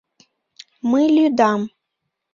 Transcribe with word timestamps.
—Мый 0.89 1.05
лӱдам... 1.15 1.61